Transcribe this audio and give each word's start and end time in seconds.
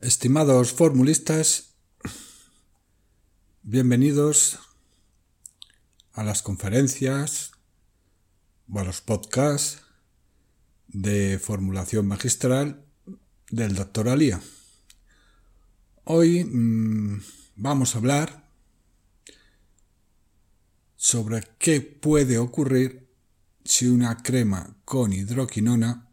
Estimados 0.00 0.72
formulistas, 0.72 1.74
bienvenidos 3.64 4.60
a 6.12 6.22
las 6.22 6.40
conferencias 6.40 7.50
o 8.72 8.78
a 8.78 8.84
los 8.84 9.00
podcasts 9.00 9.82
de 10.86 11.40
formulación 11.40 12.06
magistral 12.06 12.86
del 13.50 13.74
doctor 13.74 14.08
Alía. 14.08 14.40
Hoy 16.04 16.44
mmm, 16.44 17.20
vamos 17.56 17.96
a 17.96 17.98
hablar 17.98 18.48
sobre 20.94 21.42
qué 21.58 21.80
puede 21.80 22.38
ocurrir 22.38 23.12
si 23.64 23.88
una 23.88 24.16
crema 24.22 24.76
con 24.84 25.12
hidroquinona 25.12 26.08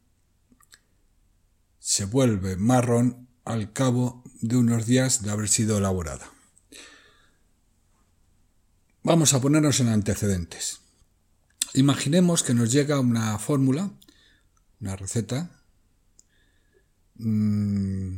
se 1.77 2.05
vuelve 2.05 2.57
marrón 2.57 3.24
al 3.45 3.71
cabo 3.71 4.23
de 4.41 4.57
unos 4.57 4.85
días 4.85 5.21
de 5.21 5.31
haber 5.31 5.47
sido 5.47 5.77
elaborada. 5.77 6.29
Vamos 9.03 9.33
a 9.33 9.41
ponernos 9.41 9.79
en 9.79 9.89
antecedentes. 9.89 10.79
Imaginemos 11.75 12.41
que 12.41 12.55
nos 12.55 12.71
llega 12.71 12.99
una 12.99 13.37
fórmula, 13.37 13.91
una 14.81 14.95
receta, 14.95 15.61
mmm, 17.15 18.17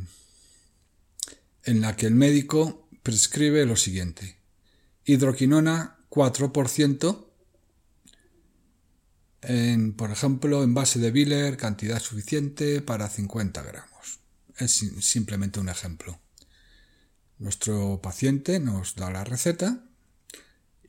en 1.64 1.80
la 1.82 1.94
que 1.94 2.06
el 2.06 2.14
médico 2.14 2.88
prescribe 3.02 3.66
lo 3.66 3.76
siguiente. 3.76 4.38
Hidroquinona 5.04 5.98
4%, 6.08 7.26
en, 9.42 9.92
por 9.92 10.10
ejemplo, 10.10 10.64
en 10.64 10.74
base 10.74 10.98
de 10.98 11.10
Biller, 11.10 11.58
cantidad 11.58 12.00
suficiente 12.00 12.80
para 12.80 13.08
50 13.08 13.62
gramos 13.62 13.98
es 14.58 14.72
simplemente 15.00 15.60
un 15.60 15.68
ejemplo. 15.68 16.20
Nuestro 17.38 18.00
paciente 18.02 18.58
nos 18.58 18.96
da 18.96 19.10
la 19.10 19.24
receta 19.24 19.84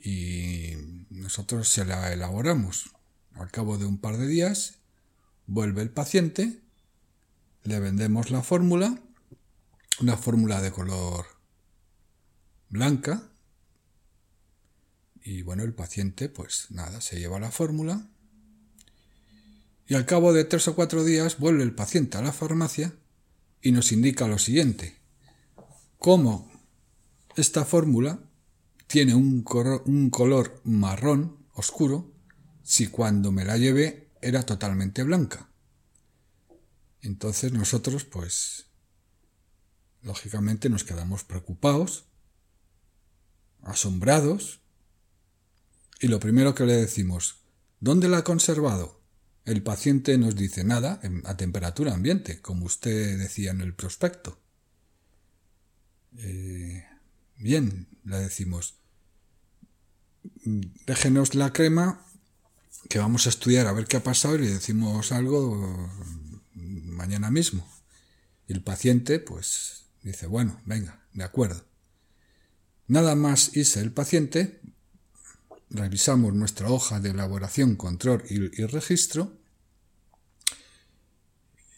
y 0.03 0.73
nosotros 1.09 1.69
se 1.69 1.85
la 1.85 2.11
elaboramos. 2.11 2.91
Al 3.33 3.51
cabo 3.51 3.77
de 3.77 3.85
un 3.85 3.99
par 3.99 4.17
de 4.17 4.27
días 4.27 4.79
vuelve 5.45 5.81
el 5.81 5.91
paciente, 5.91 6.59
le 7.63 7.79
vendemos 7.79 8.31
la 8.31 8.41
fórmula, 8.41 8.99
una 10.01 10.17
fórmula 10.17 10.61
de 10.61 10.71
color 10.71 11.25
blanca 12.69 13.29
y 15.21 15.41
bueno, 15.41 15.63
el 15.63 15.73
paciente 15.73 16.29
pues 16.29 16.67
nada, 16.69 17.01
se 17.01 17.19
lleva 17.19 17.39
la 17.39 17.51
fórmula 17.51 18.07
y 19.87 19.95
al 19.95 20.05
cabo 20.05 20.33
de 20.33 20.45
tres 20.45 20.67
o 20.67 20.75
cuatro 20.75 21.03
días 21.03 21.37
vuelve 21.37 21.63
el 21.63 21.75
paciente 21.75 22.17
a 22.17 22.21
la 22.21 22.31
farmacia 22.31 22.93
y 23.61 23.71
nos 23.71 23.91
indica 23.91 24.27
lo 24.27 24.37
siguiente. 24.37 24.97
Cómo 25.97 26.51
esta 27.35 27.65
fórmula 27.65 28.19
tiene 28.87 29.15
un, 29.15 29.45
un 29.85 30.09
color 30.09 30.61
marrón 30.63 31.37
oscuro 31.53 32.11
si 32.63 32.87
cuando 32.87 33.31
me 33.31 33.45
la 33.45 33.57
llevé 33.57 34.09
era 34.21 34.43
totalmente 34.43 35.03
blanca. 35.03 35.49
Entonces 37.01 37.53
nosotros, 37.53 38.03
pues, 38.03 38.67
lógicamente 40.01 40.69
nos 40.69 40.83
quedamos 40.83 41.23
preocupados, 41.23 42.05
asombrados, 43.61 44.61
y 45.99 46.07
lo 46.07 46.19
primero 46.19 46.55
que 46.55 46.65
le 46.65 46.73
decimos, 46.73 47.43
¿dónde 47.79 48.07
la 48.07 48.19
ha 48.19 48.23
conservado? 48.23 48.98
El 49.49 49.63
paciente 49.63 50.15
nos 50.19 50.35
dice 50.35 50.63
nada 50.63 51.01
a 51.23 51.35
temperatura 51.35 51.95
ambiente, 51.95 52.39
como 52.39 52.67
usted 52.67 53.17
decía 53.17 53.49
en 53.49 53.61
el 53.61 53.73
prospecto. 53.73 54.37
Eh, 56.19 56.85
bien, 57.35 57.87
le 58.05 58.17
decimos, 58.17 58.75
déjenos 60.85 61.33
la 61.33 61.51
crema 61.51 62.05
que 62.89 62.99
vamos 62.99 63.25
a 63.25 63.29
estudiar 63.29 63.65
a 63.65 63.73
ver 63.73 63.87
qué 63.87 63.97
ha 63.97 64.03
pasado 64.03 64.35
y 64.35 64.41
le 64.41 64.53
decimos 64.53 65.11
algo 65.11 65.89
mañana 66.53 67.31
mismo. 67.31 67.67
Y 68.47 68.53
el 68.53 68.61
paciente, 68.61 69.17
pues, 69.17 69.85
dice, 70.03 70.27
bueno, 70.27 70.61
venga, 70.65 71.07
de 71.13 71.23
acuerdo. 71.23 71.65
Nada 72.85 73.15
más 73.15 73.57
irse 73.57 73.81
el 73.81 73.93
paciente, 73.93 74.61
revisamos 75.71 76.35
nuestra 76.35 76.69
hoja 76.69 76.99
de 76.99 77.09
elaboración, 77.09 77.75
control 77.77 78.23
y, 78.29 78.37
registro 78.65 79.38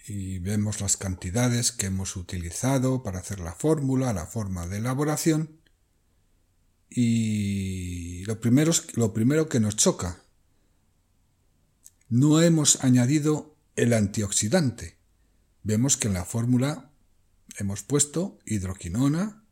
y 0.08 0.40
vemos 0.40 0.82
las 0.82 0.98
cantidades 0.98 1.72
que 1.72 1.88
hemos 1.88 2.16
utilizado 2.16 3.04
para 3.04 3.20
hacer 3.20 3.40
la 3.40 3.54
fórmula, 3.54 4.14
la 4.14 4.26
forma 4.26 4.68
de 4.68 4.78
elaboración 4.78 5.62
y 6.90 8.26
lo 8.26 8.40
primero, 8.42 8.72
lo 8.96 9.14
primero 9.14 9.48
que 9.48 9.60
nos 9.62 9.78
choca, 9.78 10.22
no 12.10 12.42
hemos 12.42 12.84
añadido 12.84 13.56
el 13.78 13.94
antioxidante. 13.94 14.98
Vemos 15.64 15.96
que 15.96 16.10
en 16.10 16.14
la 16.14 16.26
fórmula 16.26 16.92
hemos 17.58 17.84
puesto 17.84 18.40
hidroquinona 18.46 19.46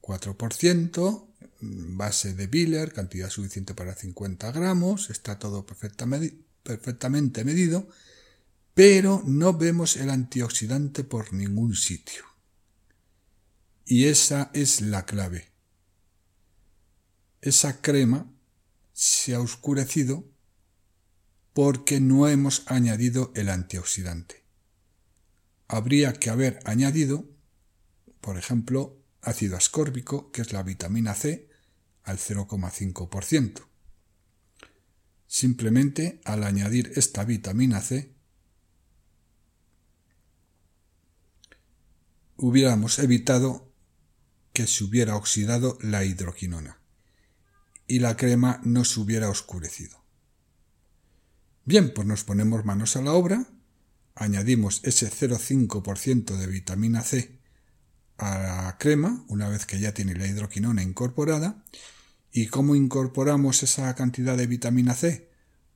4%, 0.00 1.26
base 1.60 2.34
de 2.34 2.46
Biller, 2.46 2.92
cantidad 2.92 3.28
suficiente 3.28 3.74
para 3.74 3.94
50 3.94 4.50
gramos, 4.52 5.10
está 5.10 5.38
todo 5.38 5.66
perfectamente 5.66 7.44
medido, 7.44 7.88
pero 8.80 9.22
no 9.26 9.52
vemos 9.52 9.96
el 9.96 10.08
antioxidante 10.08 11.04
por 11.04 11.34
ningún 11.34 11.74
sitio. 11.74 12.24
Y 13.84 14.06
esa 14.06 14.50
es 14.54 14.80
la 14.80 15.04
clave. 15.04 15.52
Esa 17.42 17.82
crema 17.82 18.32
se 18.94 19.34
ha 19.34 19.40
oscurecido 19.40 20.24
porque 21.52 22.00
no 22.00 22.26
hemos 22.26 22.62
añadido 22.68 23.32
el 23.36 23.50
antioxidante. 23.50 24.46
Habría 25.68 26.14
que 26.14 26.30
haber 26.30 26.58
añadido, 26.64 27.28
por 28.22 28.38
ejemplo, 28.38 28.98
ácido 29.20 29.58
ascórbico, 29.58 30.32
que 30.32 30.40
es 30.40 30.54
la 30.54 30.62
vitamina 30.62 31.14
C, 31.14 31.50
al 32.02 32.16
0,5%. 32.16 33.60
Simplemente 35.26 36.22
al 36.24 36.44
añadir 36.44 36.92
esta 36.96 37.26
vitamina 37.26 37.82
C, 37.82 38.18
hubiéramos 42.40 42.98
evitado 42.98 43.72
que 44.52 44.66
se 44.66 44.84
hubiera 44.84 45.16
oxidado 45.16 45.78
la 45.80 46.04
hidroquinona 46.04 46.80
y 47.86 47.98
la 47.98 48.16
crema 48.16 48.60
no 48.64 48.84
se 48.84 49.00
hubiera 49.00 49.28
oscurecido. 49.28 50.04
Bien, 51.64 51.92
pues 51.94 52.06
nos 52.06 52.24
ponemos 52.24 52.64
manos 52.64 52.96
a 52.96 53.02
la 53.02 53.12
obra, 53.12 53.46
añadimos 54.14 54.80
ese 54.84 55.10
0,5% 55.10 56.36
de 56.36 56.46
vitamina 56.46 57.02
C 57.02 57.38
a 58.16 58.38
la 58.38 58.76
crema, 58.78 59.24
una 59.28 59.48
vez 59.48 59.66
que 59.66 59.78
ya 59.78 59.94
tiene 59.94 60.14
la 60.14 60.26
hidroquinona 60.26 60.82
incorporada, 60.82 61.64
¿Y 62.32 62.46
cómo 62.46 62.76
incorporamos 62.76 63.64
esa 63.64 63.92
cantidad 63.96 64.36
de 64.36 64.46
vitamina 64.46 64.94
C? 64.94 65.28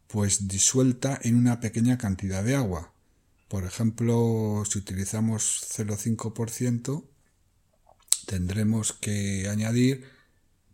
Pues 0.06 0.47
disuelta 0.47 1.19
en 1.22 1.34
una 1.34 1.58
pequeña 1.58 1.98
cantidad 1.98 2.44
de 2.44 2.54
agua. 2.54 2.94
Por 3.49 3.65
ejemplo, 3.65 4.62
si 4.69 4.78
utilizamos 4.78 5.66
0,5%, 5.77 7.09
tendremos 8.27 8.93
que 8.93 9.49
añadir 9.49 10.05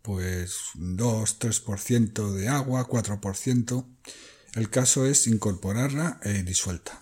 pues 0.01 0.57
2-3% 0.75 2.31
de 2.31 2.47
agua, 2.47 2.87
4%. 2.87 3.85
El 4.55 4.69
caso 4.69 5.05
es 5.05 5.27
incorporarla 5.27 6.19
eh, 6.23 6.43
disuelta. 6.43 7.01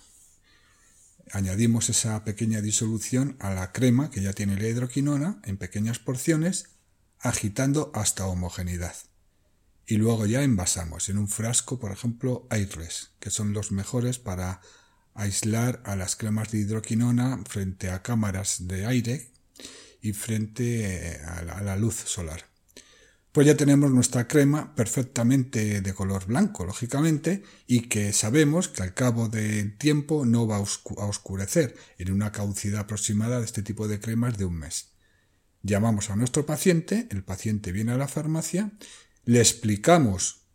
Añadimos 1.32 1.90
esa 1.90 2.24
pequeña 2.24 2.62
disolución 2.62 3.38
a 3.40 3.54
la 3.54 3.72
crema 3.72 4.10
que 4.10 4.22
ya 4.22 4.34
tiene 4.34 4.60
la 4.60 4.68
hidroquinona 4.68 5.40
en 5.46 5.58
pequeñas 5.58 6.00
porciones 6.00 6.70
agitando 7.20 7.92
hasta 7.94 8.26
homogeneidad. 8.26 8.96
Y 9.86 9.98
luego 9.98 10.26
ya 10.26 10.44
envasamos 10.44 11.10
en 11.10 11.18
un 11.18 11.28
frasco, 11.28 11.80
por 11.80 11.92
ejemplo, 11.92 12.48
airless, 12.50 13.12
que 13.20 13.30
son 13.30 13.54
los 13.54 13.72
mejores 13.72 14.20
para 14.20 14.62
aislar 15.20 15.82
a 15.86 15.96
las 15.96 16.16
cremas 16.16 16.52
de 16.52 16.60
hidroquinona 16.60 17.44
frente 17.48 17.90
a 17.90 18.02
cámaras 18.02 18.68
de 18.68 18.86
aire 18.86 19.32
y 20.02 20.14
frente 20.14 21.14
eh, 21.14 21.22
a 21.26 21.62
la, 21.62 21.76
luz 21.76 21.96
solar. 21.96 22.46
Pues 23.32 23.46
ya 23.46 23.56
tenemos 23.56 23.92
nuestra 23.92 24.28
crema 24.28 24.74
perfectamente 24.76 25.82
de 25.82 25.94
color 25.94 26.26
blanco, 26.26 26.66
lógicamente, 26.66 27.44
y 27.68 27.82
que 27.82 28.12
sabemos 28.14 28.70
que 28.70 28.82
al 28.82 28.94
cabo 28.94 29.28
del 29.28 29.78
tiempo 29.78 30.26
no 30.26 30.48
va 30.48 30.58
a 30.58 31.06
oscurecer 31.06 31.76
en 31.98 32.12
una 32.12 32.32
caducidad 32.32 32.82
aproximada 32.82 33.40
de 33.40 33.46
este 33.46 33.62
tipo 33.62 33.88
de 33.88 34.00
cremas 34.00 34.38
de 34.38 34.46
un 34.46 34.56
mes. 34.56 34.94
Llamamos 35.62 36.10
a 36.10 36.16
nuestro 36.16 36.46
paciente, 36.46 37.08
el 37.12 37.24
paciente 37.24 37.72
viene 37.72 37.92
a 37.92 37.98
la 37.98 38.08
farmacia, 38.08 38.72
le 39.26 39.40
explicamos 39.40 40.46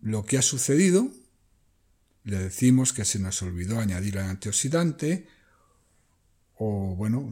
lo 0.00 0.24
que 0.24 0.38
ha 0.38 0.42
sucedido, 0.42 1.10
le 2.24 2.38
decimos 2.38 2.92
que 2.92 3.04
se 3.04 3.18
nos 3.18 3.40
olvidó 3.42 3.78
añadir 3.78 4.16
el 4.16 4.24
antioxidante 4.24 5.26
o 6.56 6.94
bueno, 6.96 7.28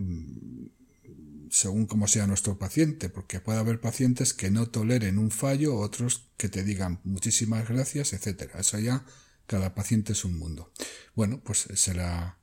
según 1.51 1.87
como 1.87 2.09
sea 2.09 2.27
nuestro 2.27 2.59
paciente, 2.59 3.09
porque 3.09 3.41
puede 3.41 3.59
haber 3.59 3.81
pacientes 3.81 4.35
que 4.35 4.51
no 4.51 4.69
toleren 4.69 5.19
un 5.19 5.31
fallo, 5.31 5.77
otros 5.77 6.29
que 6.37 6.49
te 6.49 6.65
digan 6.65 7.01
muchísimas 7.05 7.69
gracias, 7.69 8.13
etcétera. 8.13 8.61
Eso 8.61 8.79
ya 8.79 9.05
cada 9.47 9.75
paciente 9.75 10.13
es 10.13 10.25
un 10.25 10.39
mundo. 10.39 10.73
Bueno, 11.15 11.41
pues 11.43 11.69
se 11.75 11.95
la 11.95 12.39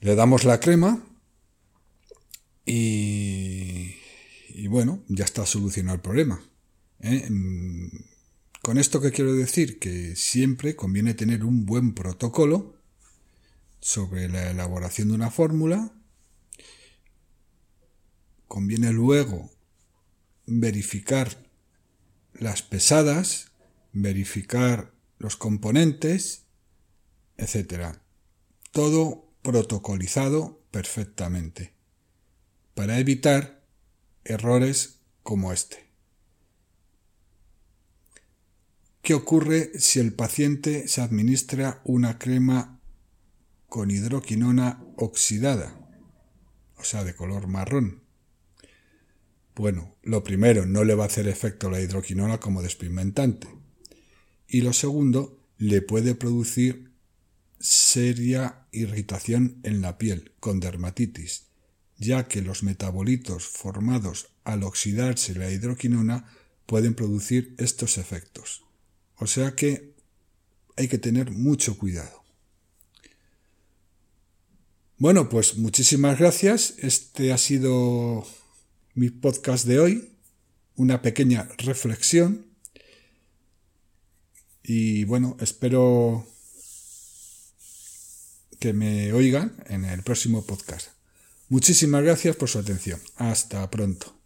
le 0.00 0.14
damos 0.16 0.44
la 0.44 0.58
crema 0.58 1.00
y, 2.66 3.94
y 4.48 4.66
bueno, 4.66 5.04
ya 5.08 5.24
está 5.24 5.46
solucionado 5.46 5.96
el 5.96 6.02
problema. 6.02 6.42
¿eh? 7.00 7.28
Con 8.62 8.78
esto 8.78 9.00
que 9.00 9.10
quiero 9.10 9.34
decir 9.34 9.80
que 9.80 10.14
siempre 10.14 10.76
conviene 10.76 11.14
tener 11.14 11.42
un 11.44 11.66
buen 11.66 11.94
protocolo 11.94 12.76
sobre 13.80 14.28
la 14.28 14.52
elaboración 14.52 15.08
de 15.08 15.14
una 15.14 15.32
fórmula. 15.32 15.92
Conviene 18.46 18.92
luego 18.92 19.50
verificar 20.46 21.44
las 22.34 22.62
pesadas, 22.62 23.50
verificar 23.92 24.94
los 25.18 25.34
componentes, 25.34 26.44
etc. 27.38 27.96
Todo 28.70 29.28
protocolizado 29.42 30.62
perfectamente 30.70 31.74
para 32.74 33.00
evitar 33.00 33.66
errores 34.22 35.00
como 35.24 35.52
este. 35.52 35.91
¿Qué 39.02 39.14
ocurre 39.14 39.72
si 39.80 39.98
el 39.98 40.12
paciente 40.12 40.86
se 40.86 41.00
administra 41.00 41.82
una 41.84 42.20
crema 42.20 42.80
con 43.68 43.90
hidroquinona 43.90 44.84
oxidada, 44.96 45.76
o 46.76 46.84
sea, 46.84 47.02
de 47.02 47.16
color 47.16 47.48
marrón? 47.48 48.04
Bueno, 49.56 49.96
lo 50.04 50.22
primero, 50.22 50.66
no 50.66 50.84
le 50.84 50.94
va 50.94 51.02
a 51.02 51.06
hacer 51.08 51.26
efecto 51.26 51.68
la 51.68 51.80
hidroquinona 51.80 52.38
como 52.38 52.62
despigmentante. 52.62 53.48
Y 54.46 54.60
lo 54.60 54.72
segundo, 54.72 55.36
le 55.58 55.82
puede 55.82 56.14
producir 56.14 56.92
seria 57.58 58.68
irritación 58.70 59.58
en 59.64 59.82
la 59.82 59.98
piel, 59.98 60.32
con 60.38 60.60
dermatitis, 60.60 61.48
ya 61.98 62.28
que 62.28 62.40
los 62.40 62.62
metabolitos 62.62 63.48
formados 63.48 64.28
al 64.44 64.62
oxidarse 64.62 65.34
la 65.34 65.50
hidroquinona 65.50 66.32
pueden 66.66 66.94
producir 66.94 67.56
estos 67.58 67.98
efectos. 67.98 68.62
O 69.22 69.26
sea 69.28 69.54
que 69.54 69.94
hay 70.76 70.88
que 70.88 70.98
tener 70.98 71.30
mucho 71.30 71.78
cuidado. 71.78 72.24
Bueno, 74.98 75.28
pues 75.28 75.56
muchísimas 75.58 76.18
gracias. 76.18 76.74
Este 76.78 77.32
ha 77.32 77.38
sido 77.38 78.26
mi 78.94 79.10
podcast 79.10 79.64
de 79.64 79.78
hoy. 79.78 80.08
Una 80.74 81.02
pequeña 81.02 81.48
reflexión. 81.58 82.46
Y 84.64 85.04
bueno, 85.04 85.36
espero 85.38 86.26
que 88.58 88.72
me 88.72 89.12
oigan 89.12 89.54
en 89.68 89.84
el 89.84 90.02
próximo 90.02 90.44
podcast. 90.44 90.88
Muchísimas 91.48 92.02
gracias 92.02 92.34
por 92.34 92.48
su 92.48 92.58
atención. 92.58 93.00
Hasta 93.14 93.70
pronto. 93.70 94.21